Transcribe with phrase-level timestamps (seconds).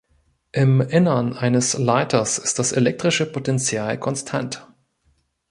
[0.51, 4.67] Im Innern eines Leiters ist das elektrische Potential konstant.